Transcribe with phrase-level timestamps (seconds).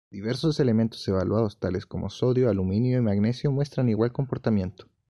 [0.09, 4.87] Diversos elementos evaluados tales como sodio, aluminio y magnesio muestran igual comportamiento.